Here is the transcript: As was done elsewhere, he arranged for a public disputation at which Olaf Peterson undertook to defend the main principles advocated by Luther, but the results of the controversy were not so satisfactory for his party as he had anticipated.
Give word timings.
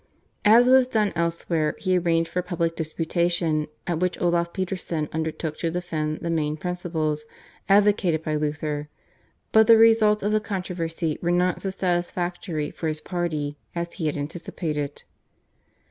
As 0.45 0.67
was 0.67 0.87
done 0.87 1.13
elsewhere, 1.15 1.75
he 1.77 1.95
arranged 1.95 2.27
for 2.27 2.39
a 2.39 2.43
public 2.43 2.75
disputation 2.75 3.67
at 3.85 3.99
which 3.99 4.19
Olaf 4.19 4.51
Peterson 4.51 5.07
undertook 5.13 5.59
to 5.59 5.69
defend 5.69 6.21
the 6.21 6.31
main 6.31 6.57
principles 6.57 7.27
advocated 7.69 8.23
by 8.23 8.33
Luther, 8.33 8.89
but 9.51 9.67
the 9.67 9.77
results 9.77 10.23
of 10.23 10.31
the 10.31 10.39
controversy 10.39 11.19
were 11.21 11.29
not 11.29 11.61
so 11.61 11.69
satisfactory 11.69 12.71
for 12.71 12.87
his 12.87 12.99
party 12.99 13.59
as 13.75 13.93
he 13.93 14.07
had 14.07 14.17
anticipated. 14.17 15.03